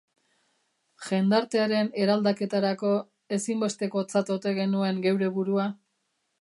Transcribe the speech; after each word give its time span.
Jendartearen 1.07 1.91
eraldaketarako 2.05 2.95
ezinbestekotzat 3.39 4.35
ote 4.39 4.57
genuen 4.61 5.07
geure 5.09 5.33
burua? 5.41 5.71